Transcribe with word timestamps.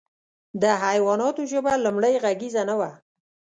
د 0.61 0.63
حیواناتو 0.83 1.41
ژبه 1.51 1.73
لومړۍ 1.85 2.15
غږیزه 2.23 2.63
نه 2.69 2.75
وه. 2.79 2.91